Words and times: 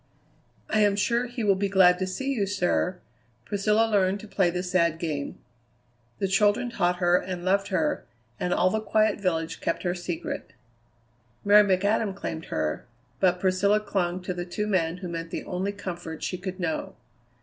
"I 0.67 0.79
am 0.79 0.95
sure 0.95 1.27
he 1.27 1.43
will 1.43 1.53
be 1.55 1.69
glad 1.69 1.99
to 1.99 2.07
see 2.07 2.33
you, 2.33 2.47
sir." 2.47 2.97
Priscilla 3.45 3.85
learned 3.87 4.19
to 4.21 4.27
play 4.27 4.49
the 4.49 4.63
sad 4.63 4.97
game. 4.97 5.37
The 6.17 6.27
children 6.27 6.71
taught 6.71 6.95
her 6.95 7.17
and 7.17 7.45
loved 7.45 7.67
her, 7.67 8.07
and 8.39 8.51
all 8.51 8.71
the 8.71 8.79
quiet 8.79 9.21
village 9.21 9.61
kept 9.61 9.83
her 9.83 9.93
secret. 9.93 10.53
Mary 11.45 11.61
McAdam 11.63 12.15
claimed 12.15 12.45
her, 12.45 12.87
but 13.19 13.39
Priscilla 13.39 13.79
clung 13.79 14.23
to 14.23 14.33
the 14.33 14.43
two 14.43 14.65
men 14.65 14.97
who 14.97 15.07
meant 15.07 15.29
the 15.29 15.43
only 15.43 15.71
comfort 15.71 16.23
she 16.23 16.39
could 16.39 16.59
know. 16.59 16.95